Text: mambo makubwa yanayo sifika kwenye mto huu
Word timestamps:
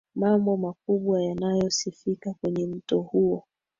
mambo 0.15 0.57
makubwa 0.57 1.21
yanayo 1.23 1.69
sifika 1.69 2.33
kwenye 2.33 2.67
mto 2.67 2.99
huu 3.01 3.43